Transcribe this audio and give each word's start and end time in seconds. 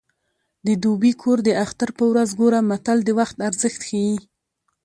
د 0.65 0.67
دوبي 0.83 1.11
کور 1.21 1.37
د 1.47 1.49
اختر 1.63 1.89
په 1.97 2.03
ورځ 2.11 2.29
ګوره 2.39 2.59
متل 2.69 2.97
د 3.05 3.09
وخت 3.19 3.37
ارزښت 3.47 3.81
ښيي 3.87 4.15